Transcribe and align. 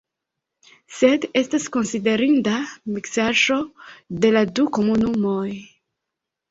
Sed 0.99 1.27
estas 1.41 1.67
konsiderinda 1.75 2.55
miksaĵo 2.97 3.61
de 4.25 4.35
la 4.35 4.45
du 4.59 4.69
komunumoj. 4.81 5.49